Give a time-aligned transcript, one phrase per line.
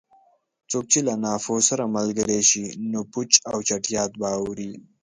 [0.69, 4.71] څوک چې له ناپوه سره ملګری شي؛ نو پوچ او چټیات به اوري.